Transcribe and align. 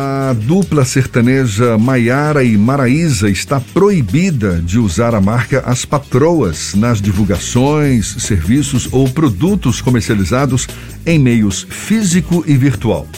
A 0.00 0.32
dupla 0.32 0.84
sertaneja 0.84 1.76
Maiara 1.76 2.44
e 2.44 2.56
Maraísa 2.56 3.28
está 3.28 3.60
proibida 3.60 4.62
de 4.64 4.78
usar 4.78 5.12
a 5.12 5.20
marca 5.20 5.60
As 5.66 5.84
Patroas 5.84 6.72
nas 6.76 7.02
divulgações, 7.02 8.06
serviços 8.20 8.88
ou 8.92 9.10
produtos 9.10 9.80
comercializados 9.80 10.68
em 11.04 11.18
meios 11.18 11.66
físico 11.68 12.44
e 12.46 12.56
virtual. 12.56 13.08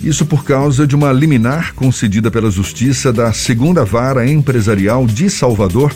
Isso 0.00 0.24
por 0.24 0.44
causa 0.44 0.86
de 0.86 0.94
uma 0.94 1.10
liminar 1.10 1.74
concedida 1.74 2.30
pela 2.30 2.52
Justiça 2.52 3.12
da 3.12 3.32
Segunda 3.32 3.84
Vara 3.84 4.24
Empresarial 4.24 5.08
de 5.08 5.28
Salvador 5.28 5.92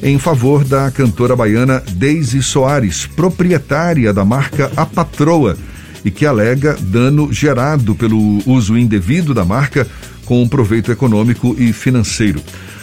em 0.00 0.20
favor 0.20 0.62
da 0.62 0.88
cantora 0.92 1.34
baiana 1.34 1.82
Deise 1.94 2.40
Soares, 2.44 3.06
proprietária 3.06 4.12
da 4.12 4.24
marca 4.24 4.70
A 4.76 4.86
Patroa 4.86 5.56
e 6.04 6.10
que 6.10 6.26
alega 6.26 6.76
dano 6.80 7.32
gerado 7.32 7.94
pelo 7.94 8.42
uso 8.46 8.76
indevido 8.76 9.32
da 9.32 9.44
marca 9.44 9.86
com 10.24 10.46
proveito 10.48 10.92
econômico 10.92 11.54
e 11.58 11.72
financeiro. 11.72 12.42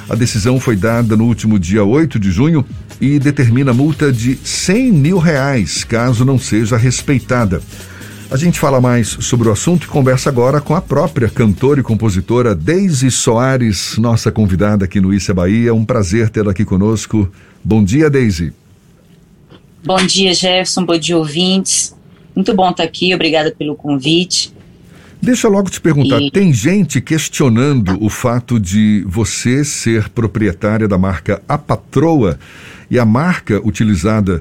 A 0.09 0.15
decisão 0.15 0.59
foi 0.59 0.75
dada 0.75 1.15
no 1.15 1.25
último 1.25 1.57
dia 1.57 1.83
8 1.83 2.19
de 2.19 2.31
junho 2.31 2.65
e 2.99 3.17
determina 3.17 3.73
multa 3.73 4.11
de 4.11 4.37
100 4.43 4.91
mil 4.91 5.17
reais, 5.17 5.83
caso 5.83 6.25
não 6.25 6.37
seja 6.37 6.77
respeitada. 6.77 7.61
A 8.29 8.37
gente 8.37 8.59
fala 8.59 8.79
mais 8.79 9.09
sobre 9.19 9.49
o 9.49 9.51
assunto 9.51 9.83
e 9.83 9.87
conversa 9.87 10.29
agora 10.29 10.61
com 10.61 10.73
a 10.73 10.81
própria 10.81 11.27
cantora 11.27 11.81
e 11.81 11.83
compositora 11.83 12.55
Deise 12.55 13.11
Soares, 13.11 13.97
nossa 13.97 14.31
convidada 14.31 14.85
aqui 14.85 15.01
no 15.01 15.13
Issa 15.13 15.33
Bahia. 15.33 15.73
Um 15.73 15.83
prazer 15.83 16.29
tê-la 16.29 16.51
aqui 16.51 16.63
conosco. 16.63 17.29
Bom 17.61 17.83
dia, 17.83 18.09
Deise. 18.09 18.53
Bom 19.83 19.97
dia, 20.05 20.33
Jefferson. 20.33 20.85
Bom 20.85 20.97
dia, 20.97 21.17
ouvintes. 21.17 21.93
Muito 22.35 22.53
bom 22.53 22.69
estar 22.69 22.83
aqui, 22.83 23.13
obrigada 23.13 23.53
pelo 23.57 23.75
convite. 23.75 24.53
Deixa 25.21 25.45
eu 25.45 25.51
logo 25.51 25.69
te 25.69 25.79
perguntar, 25.79 26.19
e... 26.19 26.31
tem 26.31 26.51
gente 26.51 26.99
questionando 26.99 28.03
o 28.03 28.09
fato 28.09 28.59
de 28.59 29.05
você 29.07 29.63
ser 29.63 30.09
proprietária 30.09 30.87
da 30.87 30.97
marca 30.97 31.43
A 31.47 31.59
Patroa 31.59 32.39
e 32.89 32.97
a 32.97 33.05
marca 33.05 33.61
utilizada 33.63 34.39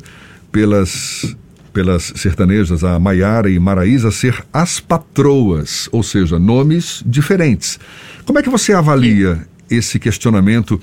pelas 0.50 1.36
pelas 1.72 2.12
sertanejas, 2.16 2.82
a 2.82 2.98
Maiara 2.98 3.48
e 3.48 3.56
Maraísa, 3.58 4.10
ser 4.10 4.44
as 4.52 4.80
patroas, 4.80 5.88
ou 5.92 6.02
seja, 6.02 6.36
nomes 6.36 7.00
diferentes. 7.06 7.78
Como 8.24 8.40
é 8.40 8.42
que 8.42 8.50
você 8.50 8.72
avalia 8.72 9.46
esse 9.70 9.98
questionamento 10.00 10.80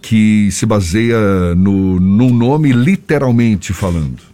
que 0.00 0.48
se 0.50 0.64
baseia 0.64 1.54
no, 1.54 2.00
num 2.00 2.34
nome 2.34 2.72
literalmente 2.72 3.74
falando? 3.74 4.31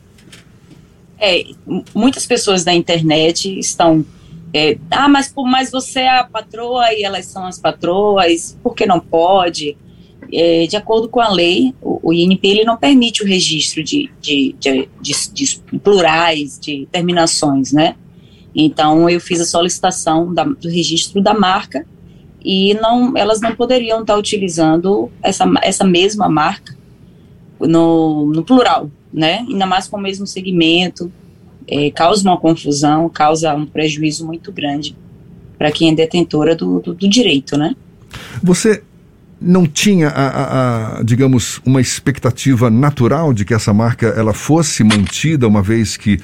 É, 1.21 1.45
muitas 1.95 2.27
pessoas 2.27 2.65
da 2.65 2.75
internet 2.75 3.59
estão. 3.59 4.05
É, 4.53 4.79
ah, 4.91 5.09
mas, 5.09 5.33
mas 5.37 5.71
você 5.71 6.01
é 6.01 6.19
a 6.19 6.25
patroa 6.25 6.93
e 6.95 7.03
elas 7.03 7.27
são 7.27 7.47
as 7.47 7.59
patroas, 7.59 8.57
por 8.63 8.75
que 8.75 8.87
não 8.87 8.99
pode? 8.99 9.77
É, 10.33 10.67
de 10.67 10.77
acordo 10.77 11.09
com 11.09 11.21
a 11.21 11.29
lei, 11.29 11.75
o, 11.83 12.01
o 12.09 12.13
INP 12.13 12.47
ele 12.47 12.65
não 12.65 12.77
permite 12.77 13.23
o 13.23 13.27
registro 13.27 13.83
de, 13.83 14.11
de, 14.21 14.55
de, 14.59 14.89
de, 15.01 15.33
de 15.33 15.61
plurais, 15.83 16.59
de 16.59 16.89
terminações, 16.91 17.73
né? 17.73 17.95
Então, 18.55 19.09
eu 19.09 19.21
fiz 19.21 19.41
a 19.41 19.45
solicitação 19.45 20.33
da, 20.33 20.45
do 20.45 20.69
registro 20.69 21.21
da 21.23 21.35
marca 21.35 21.87
e 22.45 22.75
não, 22.75 23.17
elas 23.17 23.41
não 23.41 23.55
poderiam 23.55 24.01
estar 24.01 24.17
utilizando 24.17 25.11
essa, 25.23 25.45
essa 25.63 25.85
mesma 25.85 26.29
marca 26.29 26.77
no, 27.61 28.27
no 28.27 28.45
plural, 28.45 28.91
né? 29.13 29.45
Ainda 29.49 29.67
mais 29.67 29.89
com 29.89 29.97
o 29.97 30.01
mesmo 30.01 30.27
segmento, 30.27 31.11
é, 31.67 31.91
causa 31.91 32.29
uma 32.29 32.39
confusão, 32.39 33.09
causa 33.09 33.55
um 33.55 33.67
prejuízo 33.67 34.27
muito 34.27 34.51
grande 34.53 34.97
para 35.59 35.73
quem 35.73 35.91
é 35.91 35.95
detentora 35.95 36.55
do, 36.55 36.81
do, 36.81 36.95
do, 36.95 37.09
direito, 37.09 37.57
né? 37.57 37.75
Você 38.43 38.83
não 39.41 39.67
tinha, 39.67 40.09
a, 40.09 40.29
a, 40.29 40.99
a, 40.99 41.03
digamos, 41.03 41.61
uma 41.65 41.81
expectativa 41.81 42.71
natural 42.71 43.33
de 43.33 43.45
que 43.45 43.53
essa 43.53 43.75
marca 43.75 44.07
ela 44.07 44.33
fosse 44.33 44.83
mantida, 44.85 45.47
uma 45.47 45.63
vez 45.63 45.97
que 45.97 46.19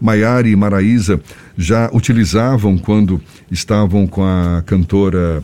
Maiara 0.00 0.48
e 0.48 0.56
Maraísa 0.56 1.20
já 1.56 1.90
utilizavam 1.92 2.78
quando 2.78 3.20
estavam 3.50 4.06
com 4.06 4.24
a 4.24 4.62
cantora 4.64 5.42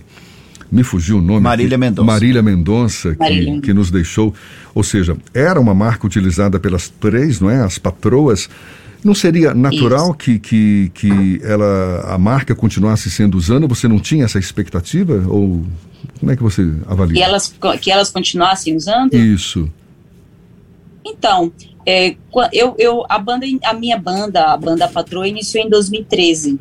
me 0.72 0.82
fugiu 0.82 1.18
o 1.18 1.20
nome. 1.20 1.40
Marília 1.40 1.76
Mendonça. 1.76 2.06
Marília 2.06 2.42
Mendonça, 2.42 3.14
que, 3.14 3.60
que 3.60 3.74
nos 3.74 3.90
deixou. 3.90 4.32
Ou 4.74 4.82
seja, 4.82 5.14
era 5.34 5.60
uma 5.60 5.74
marca 5.74 6.06
utilizada 6.06 6.58
pelas 6.58 6.88
três, 6.88 7.38
não 7.38 7.50
é? 7.50 7.62
As 7.62 7.76
patroas. 7.76 8.48
Não 9.04 9.14
seria 9.14 9.52
natural 9.52 10.14
que, 10.14 10.38
que, 10.38 10.90
que 10.94 11.40
ela, 11.42 12.14
a 12.14 12.16
marca 12.16 12.54
continuasse 12.54 13.10
sendo 13.10 13.36
usada? 13.36 13.66
Você 13.66 13.86
não 13.86 13.98
tinha 13.98 14.24
essa 14.24 14.38
expectativa? 14.38 15.24
Ou 15.28 15.66
como 16.18 16.32
é 16.32 16.36
que 16.36 16.42
você 16.42 16.66
avalia? 16.86 17.16
Que 17.16 17.22
elas, 17.22 17.54
que 17.80 17.90
elas 17.90 18.10
continuassem 18.10 18.74
usando? 18.74 19.12
Isso. 19.14 19.68
Então, 21.04 21.52
é, 21.84 22.14
eu, 22.52 22.76
eu, 22.78 23.04
a, 23.08 23.18
banda, 23.18 23.44
a 23.64 23.74
minha 23.74 23.98
banda, 23.98 24.52
a 24.52 24.56
banda 24.56 24.88
Patroa, 24.88 25.28
iniciou 25.28 25.66
em 25.66 25.68
2013. 25.68 26.58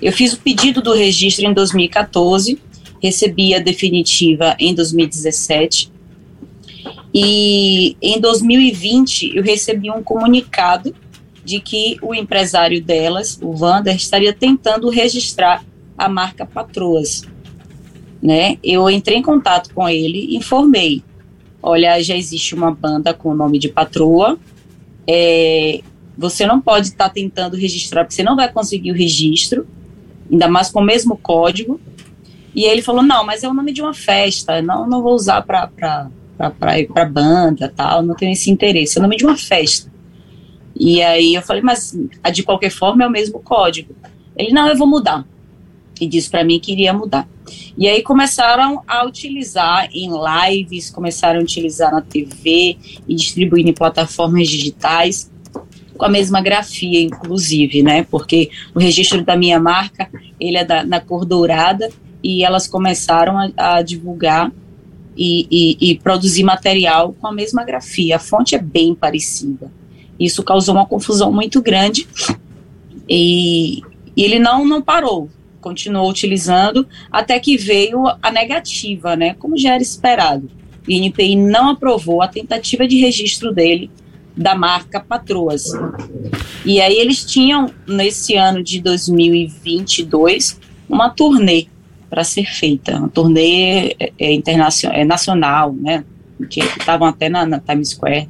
Eu 0.00 0.12
fiz 0.12 0.34
o 0.34 0.38
pedido 0.38 0.80
do 0.80 0.92
registro 0.92 1.46
em 1.46 1.54
2014 1.54 2.67
recebi 3.02 3.54
a 3.54 3.58
definitiva 3.58 4.56
em 4.58 4.74
2017. 4.74 5.92
E 7.14 7.96
em 8.02 8.20
2020 8.20 9.36
eu 9.36 9.42
recebi 9.42 9.90
um 9.90 10.02
comunicado 10.02 10.94
de 11.44 11.60
que 11.60 11.96
o 12.02 12.14
empresário 12.14 12.82
delas, 12.82 13.38
o 13.40 13.54
Vander, 13.54 13.96
estaria 13.96 14.32
tentando 14.32 14.90
registrar 14.90 15.64
a 15.96 16.08
marca 16.08 16.44
Patroas. 16.44 17.22
Né? 18.22 18.58
Eu 18.62 18.90
entrei 18.90 19.16
em 19.16 19.22
contato 19.22 19.72
com 19.72 19.88
ele, 19.88 20.36
informei, 20.36 21.02
olha, 21.62 22.02
já 22.02 22.16
existe 22.16 22.54
uma 22.54 22.70
banda 22.70 23.14
com 23.14 23.30
o 23.30 23.34
nome 23.34 23.58
de 23.58 23.68
Patroa, 23.68 24.38
é, 25.06 25.80
você 26.16 26.44
não 26.44 26.60
pode 26.60 26.88
estar 26.88 27.08
tá 27.08 27.14
tentando 27.14 27.56
registrar, 27.56 28.04
porque 28.04 28.14
você 28.14 28.22
não 28.22 28.36
vai 28.36 28.52
conseguir 28.52 28.90
o 28.90 28.94
registro, 28.94 29.66
ainda 30.30 30.48
mais 30.48 30.68
com 30.70 30.80
o 30.80 30.84
mesmo 30.84 31.16
código, 31.16 31.80
e 32.58 32.64
ele 32.64 32.82
falou: 32.82 33.04
não, 33.04 33.24
mas 33.24 33.44
é 33.44 33.48
o 33.48 33.54
nome 33.54 33.72
de 33.72 33.80
uma 33.80 33.94
festa, 33.94 34.60
não, 34.60 34.84
não 34.84 35.00
vou 35.00 35.14
usar 35.14 35.42
para 35.42 36.10
para 36.36 37.04
banda 37.04 37.72
tal, 37.74 38.02
não 38.02 38.16
tenho 38.16 38.32
esse 38.32 38.50
interesse, 38.50 38.98
é 38.98 39.00
o 39.00 39.02
nome 39.02 39.16
de 39.16 39.24
uma 39.24 39.36
festa. 39.36 39.88
E 40.74 41.00
aí 41.00 41.36
eu 41.36 41.42
falei: 41.42 41.62
mas 41.62 41.96
de 42.32 42.42
qualquer 42.42 42.70
forma 42.70 43.04
é 43.04 43.06
o 43.06 43.10
mesmo 43.12 43.38
código. 43.38 43.94
Ele: 44.36 44.52
não, 44.52 44.66
eu 44.66 44.76
vou 44.76 44.88
mudar. 44.88 45.24
E 46.00 46.06
disse 46.08 46.28
para 46.28 46.42
mim 46.42 46.58
que 46.58 46.72
iria 46.72 46.92
mudar. 46.92 47.28
E 47.76 47.86
aí 47.86 48.02
começaram 48.02 48.82
a 48.88 49.06
utilizar 49.06 49.88
em 49.92 50.10
lives, 50.10 50.90
começaram 50.90 51.38
a 51.38 51.42
utilizar 51.44 51.92
na 51.92 52.00
TV 52.00 52.76
e 53.06 53.14
distribuindo 53.14 53.70
em 53.70 53.72
plataformas 53.72 54.48
digitais 54.48 55.30
com 55.96 56.04
a 56.04 56.08
mesma 56.08 56.40
grafia, 56.40 57.02
inclusive, 57.02 57.84
né? 57.84 58.02
Porque 58.02 58.50
o 58.74 58.80
registro 58.80 59.24
da 59.24 59.36
minha 59.36 59.60
marca 59.60 60.10
ele 60.40 60.56
é 60.56 60.64
da, 60.64 60.82
na 60.82 61.00
cor 61.00 61.24
dourada 61.24 61.88
e 62.22 62.44
elas 62.44 62.66
começaram 62.66 63.38
a, 63.38 63.76
a 63.76 63.82
divulgar 63.82 64.50
e, 65.16 65.46
e, 65.50 65.90
e, 65.90 65.98
produzir 65.98 66.44
material 66.44 67.14
com 67.20 67.26
a 67.26 67.32
mesma 67.32 67.64
grafia. 67.64 68.16
A 68.16 68.20
fonte 68.20 68.54
é 68.54 68.58
bem 68.58 68.94
parecida. 68.94 69.70
Isso 70.18 70.42
causou 70.42 70.74
uma 70.74 70.86
confusão 70.86 71.32
muito 71.32 71.60
grande 71.60 72.06
e, 73.08 73.82
e 74.16 74.22
ele 74.22 74.38
não, 74.38 74.64
não 74.64 74.80
parou, 74.80 75.28
continuou 75.60 76.08
utilizando 76.08 76.86
até 77.10 77.38
que 77.40 77.56
veio 77.56 78.04
a 78.22 78.30
negativa, 78.30 79.16
né, 79.16 79.34
como 79.34 79.56
já 79.56 79.74
era 79.74 79.82
esperado. 79.82 80.48
O 80.86 80.90
INPI 80.90 81.36
não 81.36 81.70
aprovou 81.70 82.22
a 82.22 82.28
tentativa 82.28 82.86
de 82.86 82.98
registro 82.98 83.52
dele 83.52 83.90
da 84.36 84.54
marca 84.54 85.00
Patroas. 85.00 85.64
E 86.64 86.80
aí 86.80 86.96
eles 86.96 87.24
tinham, 87.24 87.70
nesse 87.86 88.36
ano 88.36 88.62
de 88.62 88.80
2022, 88.80 90.60
uma 90.88 91.10
turnê 91.10 91.66
para 92.08 92.24
ser 92.24 92.44
feita. 92.44 92.96
Uma 92.96 93.08
turnê 93.08 93.96
é, 93.98 94.12
é, 94.18 94.32
internacional, 94.32 94.98
é 94.98 95.04
nacional, 95.04 95.74
né? 95.74 96.04
Que 96.48 96.60
estavam 96.60 97.08
até 97.08 97.28
na, 97.28 97.44
na, 97.44 97.58
Times 97.60 97.90
Square. 97.90 98.28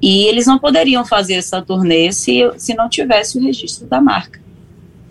E 0.00 0.24
eles 0.24 0.46
não 0.46 0.58
poderiam 0.58 1.04
fazer 1.04 1.34
essa 1.34 1.62
turnê 1.62 2.12
se, 2.12 2.50
se 2.58 2.74
não 2.74 2.88
tivesse 2.88 3.38
o 3.38 3.42
registro 3.42 3.86
da 3.86 4.00
marca. 4.00 4.40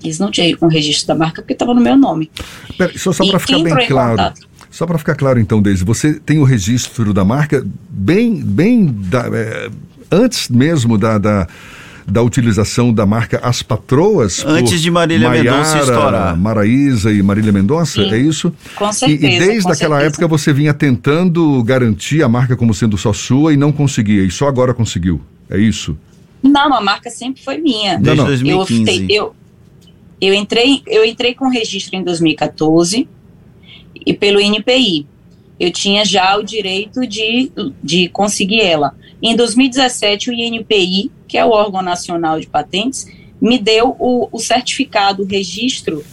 Eles 0.04 0.20
não 0.20 0.30
tinham 0.30 0.58
um 0.62 0.68
registro 0.68 1.08
da 1.08 1.16
marca 1.16 1.42
porque 1.42 1.54
estava 1.54 1.74
no 1.74 1.82
meu 1.82 1.96
nome. 1.96 2.30
Pera, 2.78 2.92
só 2.98 3.12
só 3.12 3.26
para 3.26 3.40
ficar 3.40 3.60
bem 3.60 3.88
claro. 3.88 4.34
Só 4.70 4.88
para 4.88 4.98
ficar 4.98 5.16
claro, 5.16 5.40
então, 5.40 5.62
Deise, 5.62 5.84
você 5.84 6.20
tem 6.20 6.40
o 6.40 6.44
registro 6.44 7.14
da 7.14 7.24
marca 7.24 7.64
bem, 7.90 8.42
bem 8.42 8.88
da, 8.88 9.28
é, 9.32 9.70
antes 10.12 10.50
mesmo 10.50 10.98
da, 10.98 11.20
da 11.20 11.48
da 12.08 12.22
utilização 12.22 12.94
da 12.94 13.06
marca 13.06 13.40
As 13.44 13.62
Patroas. 13.62 14.44
Antes 14.46 14.82
de 14.82 14.92
Marília 14.92 15.30
Mendonça 15.30 15.80
estourar. 15.80 16.38
Maraísa 16.38 17.12
e 17.12 17.22
Marília 17.22 17.52
Mendonça, 17.52 18.04
Sim, 18.04 18.12
é 18.12 18.18
isso? 18.18 18.54
Com 18.76 18.92
certeza. 18.92 19.26
E, 19.26 19.36
e 19.36 19.40
desde 19.40 19.72
aquela 19.72 19.98
certeza. 19.98 20.06
época 20.08 20.28
você 20.28 20.54
vinha 20.54 20.74
tentando 20.74 21.64
garantir 21.64 22.24
a 22.24 22.30
marca 22.30 22.56
como 22.56 22.74
sendo 22.74 22.98
só 22.98 23.14
sua 23.14 23.54
e 23.54 23.58
não 23.58 23.72
conseguia, 23.72 24.24
e 24.24 24.32
só 24.32 24.48
agora 24.48 24.74
conseguiu. 24.74 25.22
É 25.50 25.58
isso? 25.58 25.98
Não, 26.42 26.74
a 26.74 26.82
marca 26.82 27.10
sempre 27.10 27.42
foi 27.42 27.58
minha. 27.58 27.98
Desde 27.98 28.22
eu, 28.22 28.26
2015. 28.26 29.02
Eu, 29.04 29.08
eu, 29.10 29.36
Eu 30.20 30.34
entrei, 30.34 30.82
eu 30.86 31.06
entrei 31.06 31.34
com 31.34 31.48
registro 31.48 31.96
em 31.96 32.04
2014 32.04 33.08
e 34.06 34.14
pelo 34.14 34.42
INPI. 34.42 35.08
Eu 35.60 35.72
tinha 35.72 36.04
já 36.04 36.36
o 36.38 36.44
direito 36.44 37.08
de, 37.08 37.52
de 37.82 38.10
conseguir 38.10 38.62
ela. 38.62 38.94
Em 39.26 39.38
2017, 39.38 40.30
o 40.30 40.34
INPI, 40.34 41.10
que 41.30 41.38
é 41.38 41.46
o 41.46 41.52
órgão 41.52 41.82
nacional 41.82 42.42
de 42.42 42.48
patentes, 42.48 43.08
me 43.42 43.58
deu 43.58 43.96
o, 43.98 44.28
o 44.30 44.38
certificado, 44.38 45.24
o 45.24 45.26
registro 45.26 46.04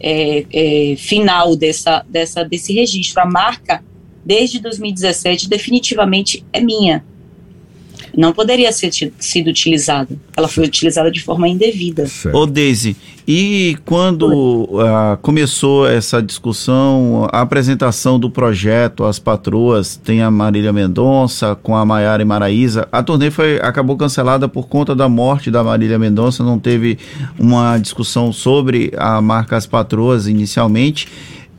é, 0.00 0.46
é, 0.50 0.96
final 0.96 1.54
dessa, 1.54 2.02
dessa, 2.08 2.42
desse 2.42 2.72
registro. 2.72 3.20
A 3.20 3.26
marca, 3.26 3.84
desde 4.24 4.58
2017, 4.58 5.50
definitivamente 5.50 6.42
é 6.50 6.60
minha 6.60 7.04
não 8.16 8.32
poderia 8.32 8.70
ser 8.72 8.90
sido 9.18 9.48
utilizada. 9.48 10.08
Ela 10.36 10.48
foi 10.48 10.64
utilizada 10.64 11.10
de 11.10 11.22
forma 11.22 11.48
indevida. 11.48 12.06
Ô 12.32 12.46
Deise, 12.46 12.96
e 13.26 13.76
quando 13.84 14.26
uh, 14.26 15.16
começou 15.22 15.86
essa 15.88 16.20
discussão, 16.20 17.28
a 17.30 17.42
apresentação 17.42 18.18
do 18.18 18.30
projeto 18.30 19.04
As 19.04 19.18
Patroas, 19.18 19.96
tem 19.96 20.20
a 20.22 20.30
Marília 20.30 20.72
Mendonça 20.72 21.54
com 21.62 21.76
a 21.76 21.84
Maiara 21.84 22.22
e 22.22 22.24
Maraísa, 22.24 22.88
a 22.90 23.02
turnê 23.02 23.30
foi, 23.30 23.60
acabou 23.60 23.96
cancelada 23.96 24.48
por 24.48 24.66
conta 24.66 24.96
da 24.96 25.08
morte 25.08 25.50
da 25.50 25.62
Marília 25.62 25.98
Mendonça, 25.98 26.42
não 26.42 26.58
teve 26.58 26.98
uma 27.38 27.78
discussão 27.78 28.32
sobre 28.32 28.92
a 28.96 29.20
marca 29.20 29.56
As 29.56 29.66
Patroas 29.66 30.26
inicialmente. 30.26 31.06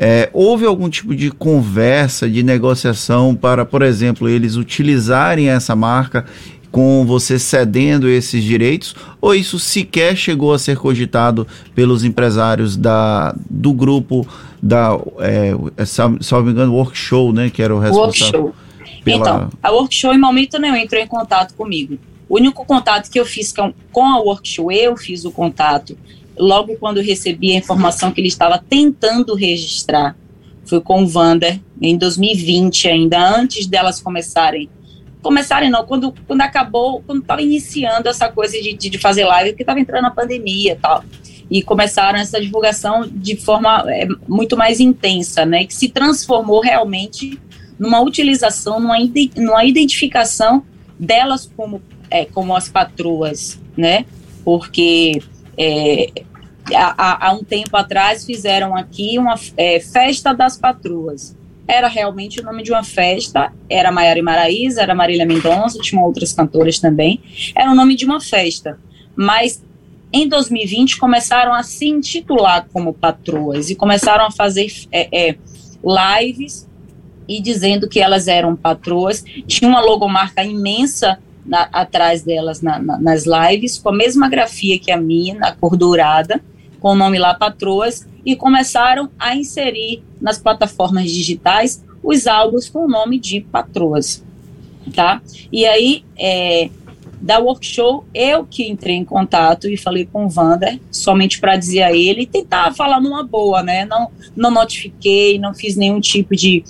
É, 0.03 0.31
houve 0.33 0.65
algum 0.65 0.89
tipo 0.89 1.15
de 1.15 1.30
conversa, 1.30 2.27
de 2.27 2.42
negociação 2.42 3.36
para, 3.36 3.63
por 3.63 3.83
exemplo, 3.83 4.27
eles 4.27 4.56
utilizarem 4.56 5.50
essa 5.50 5.75
marca 5.75 6.25
com 6.71 7.06
você 7.06 7.38
cedendo 7.38 8.09
esses 8.09 8.44
direitos? 8.44 8.95
Ou 9.21 9.36
isso 9.36 9.59
sequer 9.59 10.15
chegou 10.15 10.56
a 10.56 10.57
ser 10.57 10.75
cogitado 10.75 11.45
pelos 11.75 12.03
empresários 12.03 12.75
da, 12.75 13.36
do 13.48 13.71
grupo 13.71 14.27
da, 14.59 15.00
é, 15.19 15.51
não 15.51 16.44
me 16.44 16.51
engano, 16.51 16.74
Workshow, 16.74 17.31
né? 17.31 17.51
Que 17.51 17.62
era 17.62 17.75
o 17.75 17.77
responsável. 17.77 18.45
Workshow. 18.45 18.56
Pela... 19.04 19.19
Então, 19.19 19.50
a 19.62 19.69
Workshow 19.69 20.15
em 20.15 20.19
momento 20.19 20.57
nenhum 20.57 20.77
entrou 20.77 21.00
em 21.00 21.07
contato 21.07 21.54
comigo. 21.54 22.00
O 22.27 22.38
único 22.38 22.65
contato 22.65 23.07
que 23.12 23.19
eu 23.19 23.25
fiz 23.25 23.54
com, 23.54 23.71
com 23.92 24.07
a 24.07 24.18
Workshow, 24.18 24.71
eu 24.71 24.97
fiz 24.97 25.25
o 25.25 25.31
contato 25.31 25.95
logo 26.42 26.76
quando 26.78 27.00
recebi 27.00 27.52
a 27.52 27.58
informação 27.58 28.12
que 28.12 28.20
ele 28.20 28.28
estava 28.28 28.58
tentando 28.58 29.36
registrar, 29.36 30.18
foi 30.66 30.82
com 30.82 31.04
o 31.04 31.08
Vander, 31.08 31.60
em 31.80 31.96
2020 31.98 32.88
ainda, 32.88 33.38
antes 33.38 33.68
delas 33.68 34.02
começarem. 34.02 34.68
Começarem 35.22 35.70
não, 35.70 35.86
quando, 35.86 36.14
quando 36.26 36.42
acabou, 36.42 37.04
quando 37.06 37.22
estava 37.22 37.44
iniciando 37.44 38.10
essa 38.10 38.28
coisa 38.30 38.60
de, 38.60 38.74
de, 38.74 38.98
fazer 38.98 39.24
live, 39.26 39.52
porque 39.52 39.62
estava 39.62 39.80
entrando 39.80 40.06
a 40.06 40.12
pandemia 40.12 40.74
e 40.74 40.76
tal. 40.76 41.04
E 41.50 41.62
começaram 41.62 42.18
essa 42.18 42.42
divulgação 42.42 43.08
de 43.08 43.36
forma 43.36 43.84
é, 43.88 44.08
muito 44.28 44.58
mais 44.58 44.80
intensa, 44.80 45.46
né? 45.46 45.66
Que 45.66 45.76
se 45.76 45.90
transformou 45.90 46.60
realmente 46.60 47.40
numa 47.78 48.02
utilização, 48.02 48.80
numa, 48.80 48.98
numa 49.36 49.64
identificação 49.64 50.64
delas 50.98 51.52
como, 51.56 51.82
é, 52.10 52.26
como 52.26 52.56
as 52.56 52.70
patroas, 52.70 53.60
né? 53.78 54.06
Porque 54.44 55.22
é, 55.58 56.12
há, 56.74 57.28
há, 57.28 57.34
um 57.34 57.44
tempo 57.44 57.75
atrás 57.75 58.25
fizeram 58.25 58.75
aqui 58.75 59.18
uma 59.18 59.36
é, 59.58 59.80
festa 59.80 60.34
das 60.34 60.58
patroas. 60.58 61.36
Era 61.68 61.88
realmente 61.88 62.40
o 62.40 62.44
nome 62.44 62.63
de 62.63 62.72
uma 62.72 62.84
festa, 62.84 63.54
era 63.69 63.92
Maiara 63.92 64.19
e 64.19 64.22
Maraísa, 64.22 64.81
era 64.81 64.94
Marília 64.94 65.25
Mendonça, 65.25 65.80
tinham 65.80 66.04
outras 66.04 66.34
cantoras 66.34 66.80
também. 66.80 67.22
Era 67.56 67.72
o 67.72 67.75
nome 67.75 67.96
de 67.96 68.06
uma 68.06 68.19
festa. 68.19 68.78
Mas 69.16 69.63
em 70.12 70.28
2020 70.28 70.98
começaram 70.98 71.54
a 71.54 71.63
se 71.63 71.88
intitular 71.88 72.68
como 72.74 72.94
patroas 72.94 73.69
e 73.69 73.75
começaram 73.75 74.25
a 74.25 74.31
fazer 74.31 74.72
é, 74.92 75.30
é, 75.30 75.36
lives 75.84 76.68
e 77.28 77.42
dizendo 77.42 77.88
que 77.88 78.00
elas 78.00 78.28
eram 78.28 78.56
patroas. 78.56 79.24
Tinha 79.48 79.69
uma 79.69 79.80
logomarca 79.80 80.44
imensa 80.44 81.18
na, 81.46 81.64
atrás 81.72 82.22
delas 82.24 82.62
na, 82.62 82.80
na, 82.80 82.98
nas 83.00 83.26
lives, 83.26 83.78
com 83.78 83.90
a 83.90 83.96
mesma 83.96 84.30
grafia 84.30 84.80
que 84.80 84.92
a 84.92 84.98
minha, 84.98 85.36
na 85.36 85.52
cor 85.52 85.76
dourada, 85.76 86.42
com 86.80 86.92
o 86.92 86.96
nome 86.96 87.20
lá 87.20 87.34
Patroas, 87.34 88.08
e 88.26 88.36
começaram 88.36 89.10
a 89.18 89.36
inserir 89.36 90.04
nas 90.20 90.38
plataformas 90.38 91.12
digitais 91.12 91.84
os 92.04 92.28
álbuns 92.28 92.70
com 92.70 92.86
o 92.86 92.88
nome 92.88 93.20
de 93.20 93.42
Patroas, 93.42 94.24
tá? 94.94 95.22
E 95.52 95.66
aí, 95.66 96.04
é, 96.18 96.70
da 97.22 97.38
workshop, 97.38 98.08
eu 98.14 98.46
que 98.46 98.68
entrei 98.68 98.96
em 98.96 99.06
contato 99.06 99.70
e 99.70 99.78
falei 99.78 100.08
com 100.12 100.26
o 100.26 100.30
Vander, 100.30 100.80
somente 100.90 101.40
para 101.40 101.56
dizer 101.56 101.84
a 101.84 101.94
ele, 101.94 102.26
tentar 102.26 102.74
falar 102.74 103.00
numa 103.00 103.24
boa, 103.24 103.62
né? 103.62 103.86
Não, 103.86 104.10
não 104.36 104.50
notifiquei, 104.50 105.38
não 105.38 105.54
fiz 105.54 105.76
nenhum 105.76 106.00
tipo 106.00 106.36
de, 106.36 106.64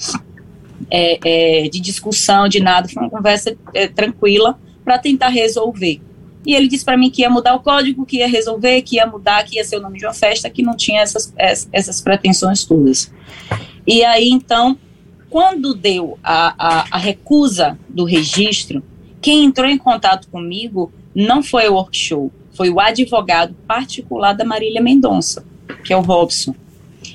é, 0.92 1.64
é, 1.64 1.70
de 1.70 1.80
discussão, 1.80 2.50
de 2.50 2.60
nada, 2.60 2.90
foi 2.90 3.02
uma 3.02 3.10
conversa 3.10 3.56
é, 3.74 3.88
tranquila 3.88 4.60
para 4.84 5.00
tentar 5.00 5.30
resolver. 5.30 6.02
E 6.46 6.54
ele 6.54 6.68
disse 6.68 6.84
para 6.84 6.98
mim 6.98 7.10
que 7.10 7.22
ia 7.22 7.30
mudar 7.30 7.56
o 7.56 7.62
código, 7.62 8.06
que 8.06 8.18
ia 8.18 8.28
resolver, 8.28 8.82
que 8.82 8.98
ia 8.98 9.06
mudar, 9.06 9.44
que 9.46 9.56
ia 9.56 9.64
ser 9.64 9.78
o 9.78 9.82
nome 9.82 9.98
de 9.98 10.06
uma 10.06 10.14
festa, 10.14 10.50
que 10.50 10.62
não 10.62 10.76
tinha 10.76 11.02
essas, 11.02 11.34
essas 11.72 12.02
pretensões 12.02 12.66
todas. 12.66 13.12
E 13.88 14.04
aí, 14.04 14.30
então, 14.30 14.78
quando 15.30 15.74
deu 15.74 16.18
a, 16.24 16.56
a, 16.58 16.86
a 16.92 16.98
recusa 16.98 17.80
do 17.88 18.04
registro, 18.04 18.84
quem 19.22 19.46
entrou 19.46 19.70
em 19.70 19.78
contato 19.78 20.28
comigo 20.30 20.92
não 21.14 21.44
foi 21.44 21.70
o 21.70 21.76
workshop, 21.76 22.34
foi 22.54 22.70
o 22.70 22.80
advogado 22.80 23.56
particular 23.68 24.34
da 24.34 24.44
Marília 24.44 24.82
Mendonça, 24.82 25.46
que 25.86 25.94
é 25.94 25.98
o 25.98 26.02
Robson. 26.02 26.56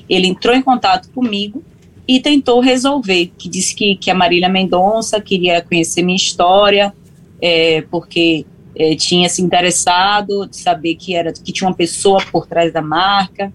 Ele 0.09 0.27
entrou 0.27 0.55
em 0.55 0.61
contato 0.61 1.09
comigo 1.09 1.63
e 2.07 2.21
tentou 2.21 2.61
resolver, 2.61 3.31
que 3.37 3.49
disse 3.49 3.75
que, 3.75 3.95
que 3.95 4.09
a 4.09 4.15
Marília 4.15 4.47
Mendonça 4.47 5.19
queria 5.19 5.61
conhecer 5.61 6.01
minha 6.01 6.15
história, 6.15 6.93
é, 7.41 7.81
porque 7.91 8.45
é, 8.75 8.95
tinha 8.95 9.27
se 9.27 9.41
interessado 9.41 10.47
de 10.47 10.55
saber 10.55 10.95
que 10.95 11.13
era 11.13 11.33
que 11.33 11.51
tinha 11.51 11.67
uma 11.67 11.75
pessoa 11.75 12.23
por 12.31 12.47
trás 12.47 12.71
da 12.71 12.81
marca. 12.81 13.51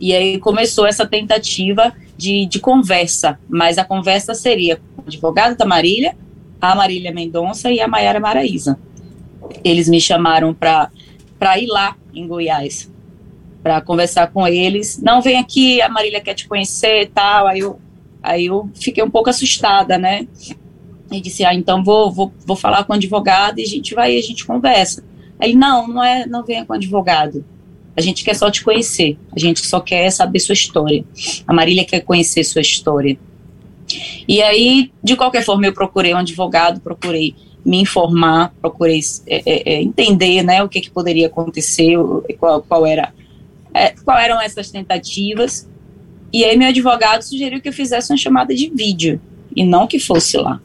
E 0.00 0.14
aí 0.14 0.38
começou 0.38 0.86
essa 0.86 1.06
tentativa 1.06 1.92
de, 2.16 2.46
de 2.46 2.58
conversa, 2.58 3.38
mas 3.46 3.76
a 3.76 3.84
conversa 3.84 4.34
seria 4.34 4.76
com 4.76 5.02
o 5.02 5.04
advogado 5.06 5.56
da 5.56 5.66
Marília, 5.66 6.16
a 6.58 6.74
Marília 6.74 7.12
Mendonça 7.12 7.70
e 7.70 7.80
a 7.80 7.86
Maiara 7.86 8.18
Maraíza. 8.18 8.78
Eles 9.62 9.88
me 9.88 10.00
chamaram 10.00 10.54
para 10.54 11.58
ir 11.58 11.66
lá 11.66 11.94
em 12.14 12.26
Goiás 12.26 12.89
para 13.62 13.80
conversar 13.80 14.28
com 14.28 14.46
eles. 14.46 15.00
Não, 15.02 15.20
vem 15.20 15.38
aqui, 15.38 15.80
a 15.82 15.88
Marília 15.88 16.20
quer 16.20 16.34
te 16.34 16.48
conhecer 16.48 17.02
e 17.02 17.06
tal. 17.06 17.46
Aí 17.46 17.60
eu, 17.60 17.80
aí 18.22 18.46
eu 18.46 18.68
fiquei 18.74 19.02
um 19.02 19.10
pouco 19.10 19.30
assustada, 19.30 19.98
né? 19.98 20.26
e 21.10 21.20
disse, 21.20 21.44
ah, 21.44 21.54
então 21.54 21.82
vou, 21.82 22.10
vou, 22.10 22.32
vou 22.46 22.56
falar 22.56 22.84
com 22.84 22.92
o 22.92 22.96
advogado 22.96 23.58
e 23.58 23.62
a 23.62 23.66
gente 23.66 23.94
vai, 23.94 24.16
a 24.16 24.22
gente 24.22 24.46
conversa. 24.46 25.04
Ele, 25.40 25.54
não, 25.54 25.88
não 25.88 26.04
é, 26.04 26.26
não 26.26 26.44
venha 26.44 26.64
com 26.64 26.72
o 26.72 26.76
advogado. 26.76 27.44
A 27.96 28.00
gente 28.00 28.24
quer 28.24 28.34
só 28.34 28.50
te 28.50 28.62
conhecer. 28.62 29.18
A 29.34 29.38
gente 29.38 29.66
só 29.66 29.80
quer 29.80 30.10
saber 30.10 30.38
sua 30.38 30.52
história. 30.52 31.04
A 31.46 31.52
Marília 31.52 31.84
quer 31.84 32.00
conhecer 32.00 32.44
sua 32.44 32.60
história. 32.60 33.18
E 34.28 34.40
aí, 34.40 34.92
de 35.02 35.16
qualquer 35.16 35.44
forma, 35.44 35.66
eu 35.66 35.72
procurei 35.72 36.14
um 36.14 36.18
advogado, 36.18 36.80
procurei 36.80 37.34
me 37.64 37.80
informar, 37.80 38.54
procurei 38.60 39.00
é, 39.26 39.42
é, 39.44 39.74
é 39.74 39.82
entender, 39.82 40.42
né, 40.42 40.62
o 40.62 40.68
que, 40.68 40.80
que 40.80 40.90
poderia 40.90 41.26
acontecer, 41.26 41.94
qual, 42.38 42.62
qual 42.62 42.86
era, 42.86 43.12
é, 43.74 43.90
qual 44.04 44.18
eram 44.18 44.40
essas 44.40 44.70
tentativas. 44.70 45.68
E 46.32 46.44
aí 46.44 46.56
meu 46.56 46.68
advogado 46.68 47.22
sugeriu 47.22 47.60
que 47.60 47.68
eu 47.68 47.72
fizesse 47.72 48.12
uma 48.12 48.16
chamada 48.16 48.54
de 48.54 48.70
vídeo 48.70 49.20
e 49.54 49.64
não 49.64 49.86
que 49.86 49.98
fosse 49.98 50.36
lá. 50.36 50.60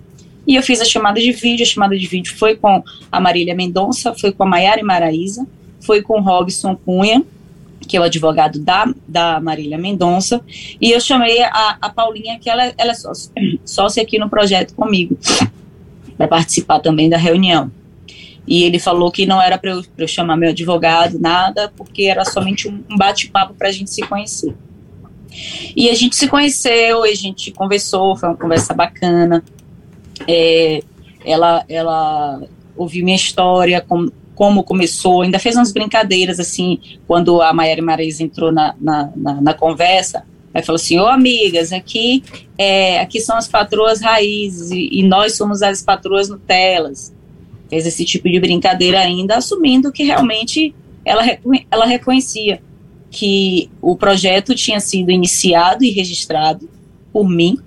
E 0.48 0.56
eu 0.56 0.62
fiz 0.62 0.80
a 0.80 0.86
chamada 0.86 1.20
de 1.20 1.32
vídeo, 1.32 1.64
a 1.64 1.68
chamada 1.68 1.98
de 1.98 2.06
vídeo 2.06 2.36
foi 2.38 2.56
com 2.56 2.84
a 3.12 3.20
Marília 3.20 3.56
Mendonça, 3.56 4.14
foi 4.14 4.32
com 4.32 4.44
a 4.44 4.46
Maiara 4.46 4.80
e 4.80 4.84
Maraíza, 4.84 5.48
foi 5.82 6.02
com 6.02 6.20
o 6.20 6.22
Robson 6.22 6.76
Cunha, 6.76 7.24
que 7.88 7.98
é 7.98 8.00
o 8.00 8.04
advogado 8.04 8.60
da, 8.60 8.94
da 9.08 9.40
Marília 9.40 9.78
Mendonça, 9.78 10.42
e 10.80 10.92
eu 10.92 11.00
chamei 11.00 11.42
a, 11.42 11.78
a 11.82 11.90
Paulinha, 11.90 12.40
que 12.40 12.50
ela, 12.50 12.74
ela 12.78 12.92
é 12.92 12.96
sócia, 12.96 13.32
sócia 13.66 14.04
aqui 14.04 14.20
no 14.20 14.30
projeto 14.30 14.76
comigo, 14.76 15.18
para 16.18 16.28
participar 16.28 16.80
também 16.80 17.10
da 17.10 17.18
reunião. 17.18 17.72
E 18.48 18.64
ele 18.64 18.80
falou 18.80 19.12
que 19.12 19.26
não 19.26 19.42
era 19.42 19.58
para 19.58 19.72
eu, 19.72 19.84
eu, 19.98 20.08
chamar 20.08 20.38
meu 20.38 20.50
advogado, 20.50 21.20
nada, 21.20 21.72
porque 21.76 22.04
era 22.04 22.24
somente 22.24 22.68
um, 22.68 22.84
bate-papo 22.96 23.54
para 23.56 23.70
a 23.70 23.72
gente 23.72 23.90
se 23.90 24.02
conhecer. 24.04 24.56
E 25.76 25.90
a 25.90 25.96
gente 25.96 26.16
se 26.16 26.28
conheceu, 26.28 27.04
a 27.04 27.14
gente 27.14 27.52
conversou, 27.52 28.16
foi 28.16 28.30
uma 28.30 28.38
conversa 28.38 28.74
bacana. 28.74 29.44
É, 30.28 30.82
ela, 31.26 31.66
ela 31.68 32.44
ouviu 32.78 33.04
minha 33.04 33.16
história, 33.16 33.82
com, 33.82 34.10
como 34.36 34.64
começou, 34.64 35.24
ainda 35.24 35.40
fez 35.40 35.56
umas 35.56 35.72
brincadeiras, 35.72 36.40
assim, 36.40 36.80
quando 37.08 37.42
a 37.42 37.52
Maiara 37.52 37.82
Marais 37.82 38.20
entrou 38.20 38.52
na, 38.52 38.76
na, 38.80 39.12
na, 39.16 39.42
na 39.42 39.54
conversa, 39.54 40.24
aí 40.54 40.62
falou 40.62 40.76
assim, 40.76 41.00
ô 41.00 41.04
oh, 41.04 41.08
amigas, 41.08 41.72
aqui, 41.72 42.24
é, 42.58 43.00
aqui 43.00 43.20
são 43.20 43.38
as 43.38 43.48
patroas 43.48 44.02
raízes, 44.02 44.72
e, 44.72 44.90
e 44.92 45.04
nós 45.04 45.36
somos 45.36 45.62
as 45.64 45.82
patroas 45.82 46.30
Nutelas. 46.30 47.15
Fez 47.76 47.86
esse 47.86 48.06
tipo 48.06 48.30
de 48.30 48.40
brincadeira 48.40 49.02
ainda, 49.02 49.36
assumindo 49.36 49.92
que 49.92 50.02
realmente 50.02 50.74
ela, 51.04 51.24
ela 51.70 51.86
reconhecia. 51.86 52.62
que 53.12 53.70
o 53.82 53.98
projeto 53.98 54.56
tinha 54.56 54.80
sido 54.80 55.12
iniciado 55.12 55.84
e 55.84 55.92
registrado 55.92 56.70
por 57.12 57.28
mim 57.28 57.58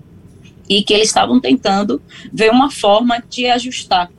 e 0.67 0.83
que 0.83 0.95
eles 0.95 1.09
estavam 1.09 1.39
tentando 1.39 2.01
ver 2.33 2.51
uma 2.51 2.71
forma 2.71 3.23
de 3.29 3.45
ajustar 3.47 4.11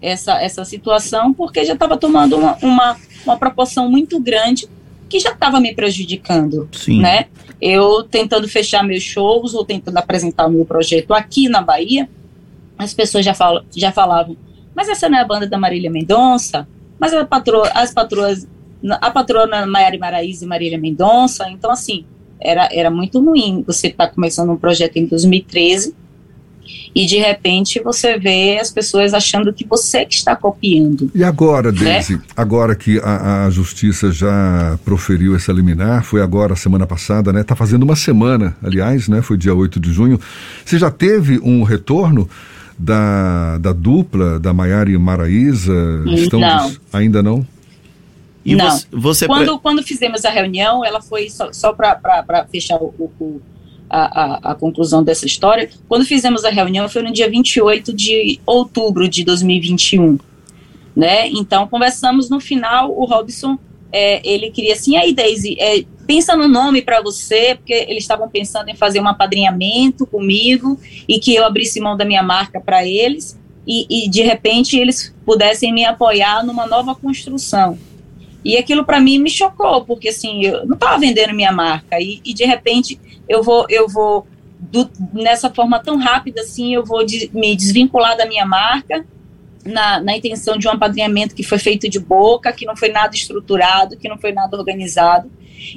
essa, 0.00 0.40
essa 0.42 0.64
situação, 0.64 1.34
porque 1.34 1.62
já 1.62 1.74
estava 1.74 1.98
tomando 1.98 2.38
uma, 2.38 2.56
uma, 2.62 2.96
uma 3.26 3.36
proporção 3.36 3.90
muito 3.90 4.18
grande 4.18 4.66
que 5.10 5.20
já 5.20 5.30
estava 5.30 5.60
me 5.60 5.74
prejudicando, 5.74 6.66
Sim. 6.72 7.00
né? 7.02 7.26
Eu 7.60 8.02
tentando 8.02 8.48
fechar 8.48 8.82
meus 8.82 9.02
shows 9.02 9.52
ou 9.52 9.62
tentando 9.62 9.98
apresentar 9.98 10.46
o 10.46 10.50
meu 10.50 10.64
projeto 10.64 11.12
aqui 11.12 11.50
na 11.50 11.60
Bahia, 11.60 12.08
as 12.78 12.92
pessoas 12.92 13.24
já, 13.24 13.34
falam, 13.34 13.62
já 13.74 13.92
falavam, 13.92 14.36
mas 14.74 14.88
essa 14.88 15.08
não 15.08 15.18
é 15.18 15.22
a 15.22 15.26
banda 15.26 15.46
da 15.46 15.58
Marília 15.58 15.90
Mendonça? 15.90 16.66
Mas 16.98 17.12
a 17.12 17.24
patroa, 17.24 17.70
as 17.74 17.92
patroas, 17.92 18.46
a 18.88 19.10
patrona 19.10 19.66
Maiara 19.66 19.98
Maraíza 19.98 20.44
e 20.44 20.48
Marília 20.48 20.78
Mendonça, 20.78 21.48
então 21.50 21.70
assim, 21.70 22.04
era, 22.40 22.68
era 22.72 22.90
muito 22.90 23.22
ruim 23.22 23.64
você 23.66 23.88
estar 23.88 24.08
tá 24.08 24.12
começando 24.12 24.50
um 24.50 24.56
projeto 24.56 24.96
em 24.96 25.06
2013 25.06 25.94
e 26.94 27.06
de 27.06 27.16
repente 27.16 27.80
você 27.82 28.18
vê 28.18 28.58
as 28.60 28.70
pessoas 28.70 29.12
achando 29.12 29.52
que 29.52 29.66
você 29.66 30.04
que 30.04 30.14
está 30.14 30.36
copiando. 30.36 31.10
E 31.14 31.24
agora, 31.24 31.72
né? 31.72 31.78
Deise, 31.78 32.20
agora 32.36 32.74
que 32.74 32.98
a, 33.00 33.46
a, 33.46 33.50
justiça 33.50 34.12
já 34.12 34.78
proferiu 34.84 35.34
essa 35.34 35.52
liminar, 35.52 36.04
foi 36.04 36.22
agora, 36.22 36.54
semana 36.56 36.86
passada, 36.86 37.32
né? 37.32 37.40
Está 37.40 37.56
fazendo 37.56 37.82
uma 37.82 37.96
semana, 37.96 38.56
aliás, 38.62 39.08
né? 39.08 39.20
Foi 39.22 39.36
dia 39.36 39.54
8 39.54 39.80
de 39.80 39.92
junho. 39.92 40.20
Você 40.64 40.78
já 40.78 40.90
teve 40.90 41.38
um 41.42 41.62
retorno 41.62 42.28
da, 42.78 43.58
da 43.58 43.72
dupla, 43.72 44.38
da 44.38 44.52
Maiara 44.52 44.90
e 44.90 44.98
Maraísa? 44.98 45.72
Estão 46.14 46.40
não. 46.40 46.72
Ainda 46.92 47.22
não? 47.22 47.46
E 48.44 48.54
não. 48.54 48.70
Você, 48.70 48.86
você 48.92 49.26
quando, 49.26 49.58
quando 49.58 49.82
fizemos 49.82 50.24
a 50.24 50.30
reunião, 50.30 50.84
ela 50.84 51.00
foi 51.00 51.30
só, 51.30 51.52
só 51.52 51.72
para 51.72 52.46
fechar 52.50 52.76
o, 52.76 52.94
o 52.98 53.40
a, 53.88 54.22
a, 54.22 54.52
a, 54.52 54.54
conclusão 54.54 55.02
dessa 55.02 55.24
história. 55.24 55.70
Quando 55.88 56.04
fizemos 56.04 56.44
a 56.44 56.50
reunião 56.50 56.88
foi 56.88 57.02
no 57.02 57.12
dia 57.12 57.30
28 57.30 57.92
de 57.92 58.40
outubro 58.44 59.08
de 59.08 59.24
2021, 59.24 60.18
né? 60.96 61.28
Então 61.28 61.66
conversamos 61.68 62.28
no 62.28 62.40
final, 62.40 62.90
o 62.90 63.04
Robson, 63.04 63.58
é, 63.92 64.26
ele 64.28 64.50
queria 64.50 64.72
assim, 64.72 64.96
aí 64.96 65.14
Daisy, 65.14 65.56
é, 65.58 65.84
pensa 66.06 66.36
no 66.36 66.48
nome 66.48 66.82
para 66.82 67.00
você, 67.00 67.54
porque 67.54 67.72
eles 67.72 68.04
estavam 68.04 68.28
pensando 68.28 68.68
em 68.68 68.76
fazer 68.76 69.00
um 69.00 69.08
apadrinhamento 69.08 70.06
comigo 70.06 70.78
e 71.08 71.18
que 71.18 71.34
eu 71.34 71.44
abrisse 71.44 71.80
mão 71.80 71.96
da 71.96 72.04
minha 72.04 72.22
marca 72.22 72.60
para 72.60 72.86
eles 72.86 73.38
e, 73.66 74.06
e 74.06 74.08
de 74.08 74.22
repente 74.22 74.78
eles 74.78 75.14
pudessem 75.24 75.72
me 75.72 75.84
apoiar 75.84 76.44
numa 76.44 76.66
nova 76.66 76.94
construção. 76.94 77.78
E 78.44 78.56
aquilo 78.58 78.84
para 78.84 79.00
mim 79.00 79.18
me 79.18 79.30
chocou, 79.30 79.84
porque 79.84 80.10
assim, 80.10 80.44
eu 80.44 80.66
não 80.66 80.74
estava 80.74 80.98
vendendo 80.98 81.32
minha 81.34 81.52
marca 81.52 81.98
e, 81.98 82.20
e, 82.24 82.34
de 82.34 82.44
repente 82.44 83.00
eu 83.26 83.42
vou 83.42 83.64
eu 83.70 83.88
vou 83.88 84.26
do, 84.60 84.88
nessa 85.12 85.50
forma 85.50 85.78
tão 85.78 85.96
rápida 85.96 86.42
assim, 86.42 86.74
eu 86.74 86.84
vou 86.84 87.04
de, 87.04 87.30
me 87.32 87.56
desvincular 87.56 88.16
da 88.16 88.26
minha 88.26 88.44
marca 88.44 89.04
na, 89.64 89.98
na 90.00 90.16
intenção 90.16 90.58
de 90.58 90.68
um 90.68 90.72
apadrinhamento 90.72 91.34
que 91.34 91.42
foi 91.42 91.58
feito 91.58 91.88
de 91.88 91.98
boca, 91.98 92.52
que 92.52 92.66
não 92.66 92.76
foi 92.76 92.90
nada 92.90 93.14
estruturado, 93.14 93.96
que 93.96 94.08
não 94.08 94.18
foi 94.18 94.32
nada 94.32 94.56
organizado. 94.56 95.30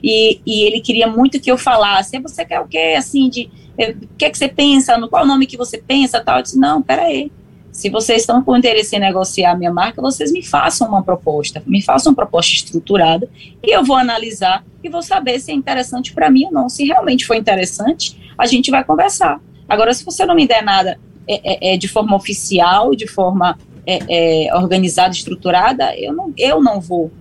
E, 0.03 0.39
e 0.45 0.63
ele 0.63 0.81
queria 0.81 1.07
muito 1.07 1.39
que 1.39 1.51
eu 1.51 1.57
falasse, 1.57 2.19
você 2.19 2.45
quer 2.45 2.59
o 2.59 2.67
quê, 2.67 2.95
assim, 2.97 3.29
de, 3.29 3.49
eh, 3.77 3.91
o 3.91 4.17
que 4.17 4.25
é 4.25 4.29
que 4.29 4.37
você 4.37 4.47
pensa, 4.47 4.97
no 4.97 5.09
qual 5.09 5.25
nome 5.25 5.45
que 5.45 5.57
você 5.57 5.77
pensa, 5.77 6.23
tal, 6.23 6.37
eu 6.37 6.43
disse, 6.43 6.59
não, 6.59 6.81
peraí, 6.81 7.31
se 7.77 7.91
vocês 7.91 8.21
estão 8.21 8.41
com 8.41 8.57
interesse 8.57 8.95
em 8.95 8.99
negociar 8.99 9.51
a 9.51 9.55
minha 9.55 9.71
marca, 9.71 10.01
vocês 10.01 10.31
me 10.31 10.43
façam 10.43 10.87
uma 10.87 11.03
proposta, 11.03 11.61
me 11.67 11.79
façam 11.79 12.11
uma 12.11 12.15
proposta 12.15 12.51
estruturada 12.51 13.29
e 13.63 13.71
eu 13.71 13.83
vou 13.83 13.95
analisar 13.95 14.65
e 14.83 14.89
vou 14.89 15.03
saber 15.03 15.39
se 15.39 15.51
é 15.51 15.53
interessante 15.53 16.11
para 16.11 16.31
mim 16.31 16.45
ou 16.45 16.51
não. 16.51 16.69
Se 16.69 16.85
realmente 16.85 17.27
for 17.27 17.35
interessante, 17.35 18.19
a 18.35 18.47
gente 18.47 18.71
vai 18.71 18.83
conversar. 18.83 19.39
Agora, 19.69 19.93
se 19.93 20.03
você 20.03 20.25
não 20.25 20.33
me 20.33 20.47
der 20.47 20.63
nada 20.63 20.99
é, 21.27 21.69
é, 21.69 21.73
é 21.73 21.77
de 21.77 21.87
forma 21.87 22.15
oficial, 22.15 22.95
de 22.95 23.05
forma 23.05 23.55
é, 23.85 24.47
é, 24.47 24.55
organizada, 24.55 25.13
estruturada, 25.13 25.95
eu 25.95 26.13
não, 26.13 26.33
eu 26.35 26.59
não 26.59 26.81
vou 26.81 27.11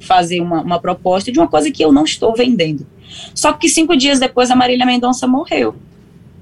fazer 0.00 0.40
uma, 0.40 0.62
uma 0.62 0.80
proposta 0.80 1.30
de 1.32 1.38
uma 1.38 1.48
coisa 1.48 1.70
que 1.70 1.84
eu 1.84 1.92
não 1.92 2.04
estou 2.04 2.34
vendendo. 2.34 2.86
Só 3.34 3.52
que 3.52 3.68
cinco 3.68 3.96
dias 3.96 4.20
depois 4.20 4.50
a 4.50 4.56
Marília 4.56 4.86
Mendonça 4.86 5.26
morreu, 5.26 5.74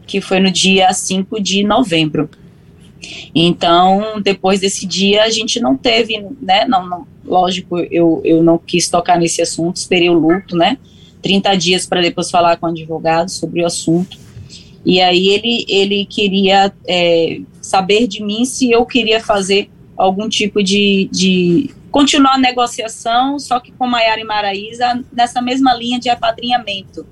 que 0.07 0.21
foi 0.21 0.41
no 0.41 0.51
dia 0.51 0.93
5 0.93 1.41
de 1.41 1.63
novembro. 1.63 2.29
Então, 3.35 4.21
depois 4.23 4.61
desse 4.61 4.87
dia, 4.87 5.25
a 5.25 5.31
gente 5.31 5.61
não 5.61 5.77
teve, 5.77 6.25
né? 6.41 6.65
Não, 6.67 6.89
não, 6.89 7.07
lógico, 7.25 7.79
eu, 7.79 8.21
eu 8.25 8.43
não 8.43 8.59
quis 8.59 8.89
tocar 8.89 9.19
nesse 9.19 9.43
assunto, 9.43 9.77
esperei 9.77 10.09
o 10.09 10.15
luto, 10.15 10.57
né? 10.57 10.79
30 11.23 11.55
dias 11.57 11.87
para 11.87 12.01
depois 12.01 12.31
falar 12.31 12.57
com 12.57 12.67
o 12.67 12.71
advogado 12.71 13.31
sobre 13.31 13.63
o 13.63 13.67
assunto. 13.67 14.19
E 14.85 15.01
aí 15.01 15.29
ele, 15.29 15.67
ele 15.69 16.07
queria 16.07 16.73
é, 16.87 17.41
saber 17.61 18.07
de 18.07 18.23
mim 18.23 18.45
se 18.45 18.71
eu 18.71 18.87
queria 18.87 19.21
fazer 19.21 19.69
algum 19.97 20.29
tipo 20.29 20.63
de, 20.63 21.09
de 21.11 21.71
continuar 21.97 22.35
a 22.35 22.39
negociação, 22.39 23.39
só 23.39 23.59
que 23.59 23.73
com 23.73 23.87
Maiara 23.87 24.21
e 24.21 24.25
Maraísa 24.25 25.03
nessa 25.11 25.41
mesma 25.41 25.73
linha 25.73 25.99
de 25.99 26.11
apadrinhamento, 26.11 27.07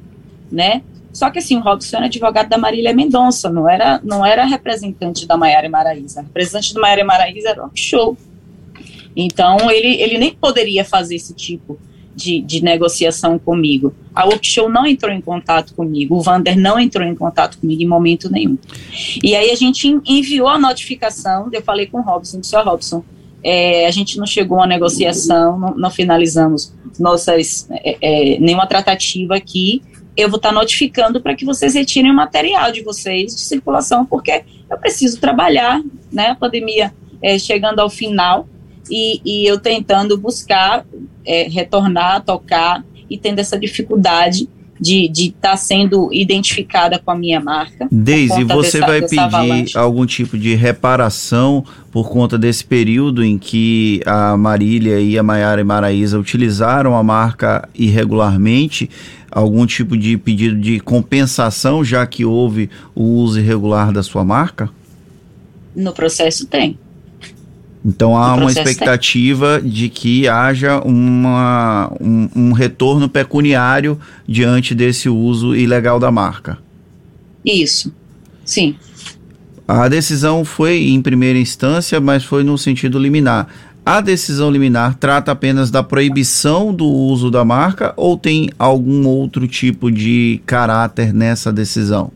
né? 0.53 0.83
Só 1.11 1.31
que 1.31 1.39
assim, 1.39 1.57
o 1.57 1.61
Robson 1.61 1.97
era 1.97 2.05
advogado 2.05 2.51
da 2.51 2.59
Marília 2.59 2.93
Mendonça, 2.93 3.49
não 3.49 3.67
era, 3.67 3.99
não 4.05 4.27
era 4.27 4.45
representante 4.45 5.27
da 5.27 5.39
Maiara 5.39 5.67
e 5.67 5.71
Maraísa. 5.71 6.21
Representante 6.21 6.75
da 6.75 6.83
Maiara 6.83 7.01
e 7.01 7.05
Maraísa 7.05 7.49
era 7.49 7.65
o 7.65 7.71
show. 7.75 8.15
Então, 9.17 9.71
ele, 9.71 10.03
ele 10.03 10.19
nem 10.19 10.35
poderia 10.35 10.85
fazer 10.85 11.15
esse 11.15 11.33
tipo 11.33 11.79
de, 12.15 12.43
de 12.43 12.63
negociação 12.63 13.39
comigo. 13.39 13.95
A 14.15 14.27
Workshow 14.27 14.69
não 14.69 14.85
entrou 14.85 15.11
em 15.11 15.23
contato 15.23 15.75
comigo, 15.75 16.15
o 16.15 16.21
Vander 16.21 16.59
não 16.59 16.79
entrou 16.79 17.07
em 17.07 17.15
contato 17.15 17.57
comigo 17.57 17.81
em 17.81 17.89
momento 17.89 18.31
nenhum. 18.31 18.59
E 19.23 19.35
aí 19.35 19.51
a 19.51 19.57
gente 19.57 19.99
enviou 20.05 20.47
a 20.47 20.59
notificação, 20.59 21.49
eu 21.51 21.63
falei 21.63 21.87
com 21.87 22.01
o 22.01 22.03
Robson, 22.03 22.41
disse, 22.41 22.55
ó 22.55 22.63
Robson, 22.63 23.03
é, 23.45 23.87
a 23.87 23.91
gente 23.91 24.19
não 24.19 24.27
chegou 24.27 24.57
a 24.59 24.63
uma 24.63 24.67
negociação, 24.67 25.59
não, 25.59 25.75
não 25.77 25.91
finalizamos 25.91 26.75
nossas, 26.99 27.69
é, 27.71 27.97
é, 28.01 28.39
nenhuma 28.41 28.67
tratativa 28.67 29.37
aqui, 29.37 29.83
eu 30.17 30.29
vou 30.29 30.37
estar 30.37 30.49
tá 30.49 30.55
notificando 30.55 31.21
para 31.21 31.35
que 31.35 31.45
vocês 31.45 31.75
retirem 31.75 32.11
o 32.11 32.15
material 32.15 32.73
de 32.73 32.83
vocês 32.83 33.35
de 33.35 33.41
circulação, 33.41 34.07
porque 34.07 34.45
eu 34.71 34.79
preciso 34.79 35.21
trabalhar, 35.21 35.83
né? 36.11 36.29
A 36.29 36.35
pandemia 36.35 36.95
é, 37.21 37.39
chegando 37.39 37.81
ao 37.81 37.91
final 37.91 38.49
e, 38.89 39.21
e 39.25 39.47
eu 39.47 39.59
tentando 39.59 40.17
buscar 40.17 40.87
é, 41.27 41.43
retornar, 41.49 42.25
tocar 42.25 42.85
e 43.11 43.19
tendo 43.19 43.41
essa 43.41 43.59
dificuldade 43.59 44.49
de 44.85 45.29
estar 45.29 45.51
tá 45.51 45.57
sendo 45.57 46.13
identificada 46.13 46.99
com 46.99 47.11
a 47.11 47.17
minha 47.17 47.41
marca. 47.41 47.89
Deise, 47.91 48.45
você 48.45 48.79
dessa, 48.79 48.87
vai 48.87 49.01
dessa 49.01 49.11
pedir 49.11 49.23
avalanche. 49.23 49.79
algum 49.79 50.05
tipo 50.05 50.37
de 50.37 50.55
reparação 50.55 51.65
por 51.91 52.11
conta 52.11 52.37
desse 52.37 52.65
período 52.65 53.25
em 53.25 53.39
que 53.39 54.03
a 54.05 54.37
Marília 54.37 55.01
e 55.01 55.19
a 55.19 55.23
Maiara 55.23 55.61
e 55.61 55.65
Maraísa 55.65 56.19
utilizaram 56.19 56.97
a 56.97 57.03
marca 57.03 57.69
irregularmente? 57.75 58.91
Algum 59.31 59.67
tipo 59.67 59.97
de 59.97 60.17
pedido 60.17 60.57
de 60.57 60.79
compensação, 60.79 61.85
já 61.85 62.07
que 62.07 62.25
houve 62.25 62.71
o 62.95 63.03
uso 63.03 63.41
irregular 63.41 63.93
da 63.93 64.03
sua 64.03 64.25
marca? 64.25 64.71
No 65.75 65.93
processo 65.93 66.47
tem. 66.47 66.79
Então 67.85 68.17
há 68.17 68.35
uma 68.35 68.51
expectativa 68.51 69.61
tem. 69.61 69.71
de 69.71 69.89
que 69.91 70.27
haja 70.27 70.81
uma, 70.81 71.93
um, 72.01 72.29
um, 72.35 72.53
retorno 72.53 73.11
pecuniário 73.11 74.01
diante 74.27 74.75
desse 74.75 75.09
uso 75.09 75.55
ilegal 75.55 76.01
da 76.01 76.11
marca. 76.11 76.59
Isso, 77.45 77.93
sim. 78.43 78.75
A 79.69 79.87
decisão 79.87 80.45
foi 80.45 80.89
em 80.89 81.03
primeira 81.03 81.39
instância, 81.39 82.01
mas 82.01 82.25
foi 82.25 82.43
no 82.43 82.57
sentido 82.57 82.99
liminar. 82.99 83.49
A 83.85 84.01
decisão 84.01 84.51
liminar 84.51 84.95
trata 84.95 85.33
apenas 85.33 85.71
da 85.71 85.83
proibição 85.83 86.73
do 86.73 86.87
uso 86.87 87.31
da 87.31 87.45
marca 87.45 87.93
ou 87.99 88.17
tem 88.17 88.49
algum 88.59 89.07
outro 89.07 89.47
tipo 89.47 89.91
de 89.93 90.41
caráter 90.47 91.13
nessa 91.13 91.53
decisão? 91.53 92.11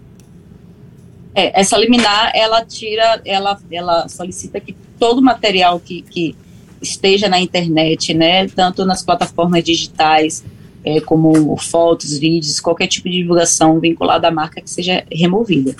É, 1.35 1.61
essa 1.61 1.77
liminar, 1.77 2.33
ela 2.35 2.65
tira, 2.65 3.21
ela, 3.25 3.59
ela 3.71 4.09
solicita 4.09 4.59
que 4.61 4.75
todo 4.99 5.23
material 5.23 5.81
que, 5.81 6.03
que 6.03 6.37
esteja 6.81 7.29
na 7.29 7.41
internet, 7.41 8.15
né, 8.15 8.47
tanto 8.49 8.85
nas 8.85 9.03
plataformas 9.03 9.65
digitais, 9.65 10.45
é, 10.85 11.01
como 11.01 11.57
fotos, 11.57 12.17
vídeos, 12.19 12.61
qualquer 12.61 12.87
tipo 12.87 13.09
de 13.09 13.19
divulgação 13.19 13.79
vinculada 13.81 14.29
à 14.29 14.31
marca 14.31 14.61
que 14.61 14.71
seja 14.71 15.05
removida. 15.11 15.75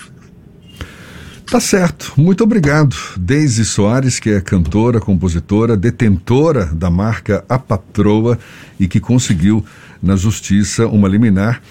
Tá 1.49 1.59
certo. 1.59 2.13
Muito 2.15 2.43
obrigado. 2.43 2.95
Deise 3.17 3.65
Soares, 3.65 4.19
que 4.19 4.29
é 4.29 4.39
cantora, 4.39 4.99
compositora, 4.99 5.75
detentora 5.75 6.65
da 6.65 6.91
marca 6.91 7.43
A 7.49 7.57
Patroa 7.57 8.37
e 8.79 8.87
que 8.87 8.99
conseguiu 8.99 9.65
na 10.01 10.15
justiça 10.15 10.85
uma 10.87 11.07
liminar 11.07 11.61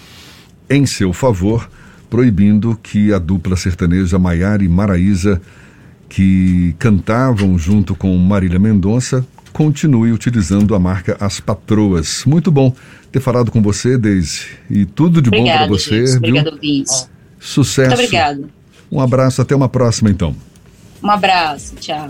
em 0.68 0.84
seu 0.84 1.12
favor 1.12 1.68
proibindo 2.08 2.78
que 2.82 3.12
a 3.12 3.18
dupla 3.18 3.56
sertaneja 3.56 4.18
Maiara 4.18 4.64
e 4.64 4.68
Maraísa, 4.68 5.40
que 6.08 6.74
cantavam 6.78 7.58
junto 7.58 7.94
com 7.94 8.16
Marília 8.16 8.58
Mendonça, 8.58 9.26
continue 9.52 10.12
utilizando 10.12 10.74
a 10.74 10.78
marca 10.78 11.16
As 11.20 11.40
Patroas. 11.40 12.24
Muito 12.24 12.50
bom 12.50 12.74
ter 13.10 13.20
falado 13.20 13.50
com 13.50 13.60
você, 13.60 13.98
Deise. 13.98 14.46
E 14.70 14.84
tudo 14.84 15.20
de 15.20 15.28
Obrigado, 15.28 15.60
bom 15.60 15.66
para 15.66 15.66
você. 15.66 16.06
Gente. 16.06 16.16
Obrigado, 16.16 16.52
ouvintes. 16.52 17.10
Sucesso. 17.38 17.88
Muito 17.88 18.00
obrigado. 18.00 18.50
Um 18.90 19.00
abraço, 19.00 19.42
até 19.42 19.54
uma 19.54 19.68
próxima 19.68 20.10
então. 20.10 20.34
Um 21.02 21.10
abraço, 21.10 21.74
tchau. 21.76 22.08